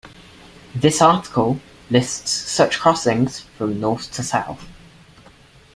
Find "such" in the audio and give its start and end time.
2.31-2.79